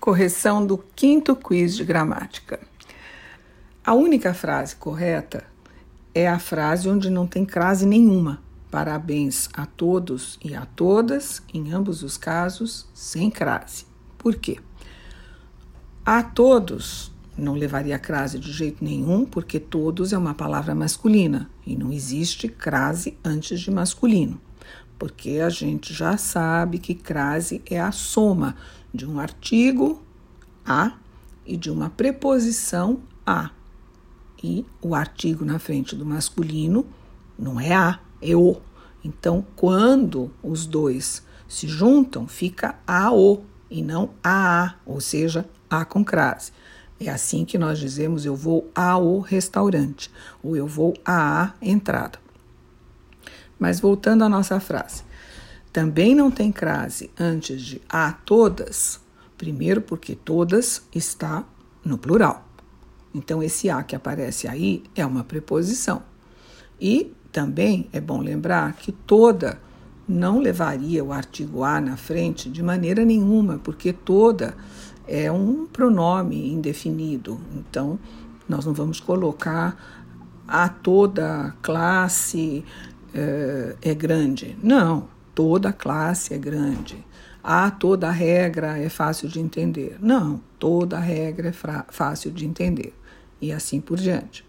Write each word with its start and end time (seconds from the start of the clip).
Correção 0.00 0.66
do 0.66 0.78
quinto 0.78 1.36
quiz 1.36 1.76
de 1.76 1.84
gramática. 1.84 2.58
A 3.84 3.92
única 3.92 4.32
frase 4.32 4.74
correta 4.74 5.44
é 6.14 6.26
a 6.26 6.38
frase 6.38 6.88
onde 6.88 7.10
não 7.10 7.26
tem 7.26 7.44
crase 7.44 7.84
nenhuma. 7.84 8.40
Parabéns 8.70 9.50
a 9.52 9.66
todos 9.66 10.38
e 10.42 10.54
a 10.54 10.64
todas, 10.64 11.42
em 11.52 11.70
ambos 11.70 12.02
os 12.02 12.16
casos, 12.16 12.88
sem 12.94 13.30
crase. 13.30 13.84
Por 14.16 14.36
quê? 14.36 14.56
A 16.02 16.22
todos 16.22 17.12
não 17.36 17.52
levaria 17.52 17.98
crase 17.98 18.38
de 18.38 18.50
jeito 18.50 18.82
nenhum, 18.82 19.26
porque 19.26 19.60
todos 19.60 20.14
é 20.14 20.18
uma 20.18 20.32
palavra 20.32 20.74
masculina 20.74 21.50
e 21.66 21.76
não 21.76 21.92
existe 21.92 22.48
crase 22.48 23.18
antes 23.22 23.60
de 23.60 23.70
masculino 23.70 24.40
porque 25.00 25.40
a 25.40 25.48
gente 25.48 25.94
já 25.94 26.18
sabe 26.18 26.78
que 26.78 26.94
crase 26.94 27.62
é 27.64 27.80
a 27.80 27.90
soma 27.90 28.54
de 28.92 29.06
um 29.06 29.18
artigo 29.18 30.02
a 30.62 30.92
e 31.46 31.56
de 31.56 31.70
uma 31.70 31.88
preposição 31.88 33.00
a. 33.26 33.50
E 34.44 34.62
o 34.82 34.94
artigo 34.94 35.42
na 35.42 35.58
frente 35.58 35.96
do 35.96 36.04
masculino 36.04 36.84
não 37.38 37.58
é 37.58 37.74
a, 37.74 37.98
é 38.20 38.36
o. 38.36 38.60
Então, 39.02 39.42
quando 39.56 40.30
os 40.42 40.66
dois 40.66 41.26
se 41.48 41.66
juntam, 41.66 42.28
fica 42.28 42.78
a 42.86 43.10
o 43.10 43.42
e 43.70 43.82
não 43.82 44.10
a 44.22 44.64
a, 44.64 44.74
ou 44.84 45.00
seja, 45.00 45.48
a 45.70 45.82
com 45.82 46.04
crase. 46.04 46.52
É 47.00 47.08
assim 47.08 47.46
que 47.46 47.56
nós 47.56 47.78
dizemos 47.78 48.26
eu 48.26 48.36
vou 48.36 48.70
ao 48.74 49.20
restaurante 49.20 50.10
ou 50.42 50.54
eu 50.54 50.66
vou 50.66 50.92
à 51.06 51.54
entrada. 51.62 52.18
Mas 53.60 53.78
voltando 53.78 54.24
à 54.24 54.28
nossa 54.28 54.58
frase. 54.58 55.04
Também 55.72 56.16
não 56.16 56.32
tem 56.32 56.50
crase 56.50 57.10
antes 57.16 57.62
de 57.62 57.80
a 57.88 58.10
todas, 58.10 58.98
primeiro 59.38 59.80
porque 59.80 60.16
todas 60.16 60.82
está 60.92 61.44
no 61.84 61.96
plural. 61.96 62.44
Então, 63.14 63.42
esse 63.42 63.70
a 63.70 63.82
que 63.82 63.94
aparece 63.94 64.48
aí 64.48 64.82
é 64.96 65.06
uma 65.06 65.22
preposição. 65.22 66.02
E 66.80 67.12
também 67.30 67.88
é 67.92 68.00
bom 68.00 68.20
lembrar 68.20 68.72
que 68.72 68.90
toda 68.90 69.60
não 70.08 70.40
levaria 70.40 71.04
o 71.04 71.12
artigo 71.12 71.62
a 71.62 71.80
na 71.80 71.96
frente 71.96 72.48
de 72.48 72.62
maneira 72.62 73.04
nenhuma, 73.04 73.58
porque 73.62 73.92
toda 73.92 74.56
é 75.06 75.30
um 75.30 75.66
pronome 75.66 76.52
indefinido. 76.52 77.40
Então, 77.54 77.98
nós 78.48 78.64
não 78.64 78.72
vamos 78.72 78.98
colocar 78.98 79.76
a 80.46 80.68
toda 80.68 81.54
classe 81.62 82.64
é, 83.14 83.76
é 83.82 83.94
grande. 83.94 84.56
Não, 84.62 85.08
toda 85.34 85.72
classe 85.72 86.34
é 86.34 86.38
grande. 86.38 87.04
Ah, 87.42 87.70
toda 87.70 88.10
regra 88.10 88.78
é 88.78 88.88
fácil 88.88 89.28
de 89.28 89.40
entender. 89.40 89.96
Não, 90.00 90.40
toda 90.58 90.98
regra 90.98 91.48
é 91.48 91.52
fácil 91.90 92.30
de 92.30 92.44
entender. 92.44 92.94
E 93.40 93.50
assim 93.50 93.80
por 93.80 93.98
diante. 93.98 94.44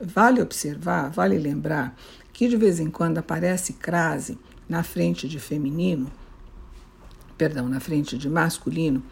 Vale 0.00 0.40
observar, 0.40 1.10
vale 1.10 1.38
lembrar 1.38 1.96
que 2.32 2.46
de 2.46 2.56
vez 2.56 2.78
em 2.78 2.90
quando 2.90 3.18
aparece 3.18 3.72
crase 3.72 4.38
na 4.68 4.82
frente 4.82 5.26
de 5.26 5.40
feminino, 5.40 6.10
perdão, 7.36 7.68
na 7.68 7.80
frente 7.80 8.18
de 8.18 8.28
masculino, 8.28 9.02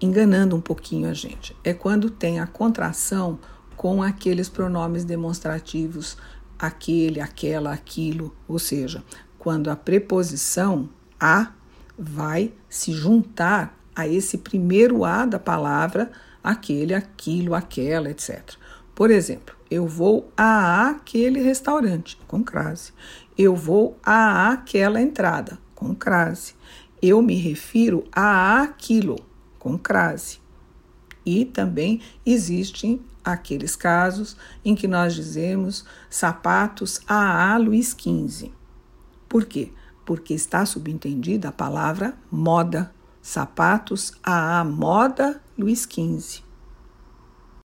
enganando 0.00 0.54
um 0.56 0.60
pouquinho 0.60 1.08
a 1.08 1.12
gente. 1.12 1.54
É 1.64 1.74
quando 1.74 2.08
tem 2.08 2.40
a 2.40 2.46
contração 2.46 3.38
com 3.76 4.02
aqueles 4.02 4.48
pronomes 4.48 5.04
demonstrativos 5.04 6.16
aquele, 6.66 7.20
aquela, 7.20 7.72
aquilo, 7.72 8.34
ou 8.48 8.58
seja, 8.58 9.02
quando 9.38 9.70
a 9.70 9.76
preposição 9.76 10.88
a 11.20 11.52
vai 11.98 12.52
se 12.68 12.92
juntar 12.92 13.78
a 13.94 14.08
esse 14.08 14.38
primeiro 14.38 15.04
a 15.04 15.24
da 15.24 15.38
palavra, 15.38 16.10
aquele, 16.42 16.94
aquilo, 16.94 17.54
aquela, 17.54 18.10
etc. 18.10 18.54
Por 18.94 19.10
exemplo, 19.10 19.54
eu 19.70 19.86
vou 19.86 20.30
a 20.36 20.90
aquele 20.90 21.40
restaurante, 21.40 22.18
com 22.28 22.42
crase. 22.42 22.92
Eu 23.36 23.56
vou 23.56 23.98
a 24.04 24.52
aquela 24.52 25.00
entrada, 25.00 25.58
com 25.74 25.94
crase. 25.94 26.54
Eu 27.02 27.20
me 27.22 27.36
refiro 27.36 28.04
a 28.12 28.62
aquilo, 28.62 29.16
com 29.58 29.76
crase. 29.78 30.38
E 31.26 31.44
também 31.44 32.00
existem 32.24 33.00
aqueles 33.24 33.74
casos 33.74 34.36
em 34.64 34.74
que 34.74 34.86
nós 34.86 35.14
dizemos 35.14 35.84
sapatos 36.10 37.00
a 37.08 37.56
Luiz 37.56 37.96
XV. 37.98 38.52
Por 39.28 39.46
quê? 39.46 39.72
Porque 40.04 40.34
está 40.34 40.66
subentendida 40.66 41.48
a 41.48 41.52
palavra 41.52 42.14
moda. 42.30 42.92
Sapatos 43.22 44.12
a 44.22 44.62
moda 44.62 45.40
Luiz 45.56 45.88
XV. 45.90 46.42